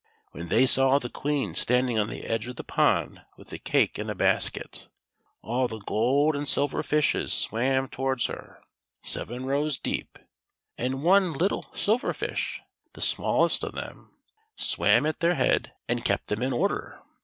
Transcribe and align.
When 0.31 0.47
they 0.47 0.65
saw 0.65 0.97
the 0.97 1.11
Queen 1.11 1.53
standing 1.53 1.99
on 1.99 2.07
the 2.09 2.23
edge 2.23 2.47
of 2.47 2.55
the 2.55 2.63
pond 2.63 3.23
with 3.37 3.49
the 3.49 3.59
cake 3.59 3.99
in 3.99 4.09
a 4.09 4.15
basket, 4.15 4.87
all 5.43 5.67
the 5.67 5.77
gold 5.77 6.35
and 6.35 6.47
silver 6.47 6.81
fishes 6.81 7.31
swam 7.31 7.87
towards 7.87 8.25
her, 8.25 8.63
seven 9.03 9.45
rows 9.45 9.77
deep; 9.77 10.17
and 10.75 11.03
one 11.03 11.31
little 11.33 11.67
Silver 11.75 12.13
Fish, 12.13 12.61
the 12.93 12.99
smallest 13.01 13.63
of 13.63 13.73
them, 13.75 14.17
swam 14.55 15.05
at 15.05 15.19
their 15.19 15.35
head 15.35 15.71
and 15.87 16.03
kept 16.03 16.29
them 16.29 16.41
in 16.41 16.51
order. 16.51 17.03